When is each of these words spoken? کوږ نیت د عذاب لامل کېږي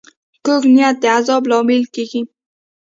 کوږ 0.45 0.63
نیت 0.75 0.95
د 1.01 1.05
عذاب 1.17 1.43
لامل 1.49 1.83
کېږي 1.93 2.21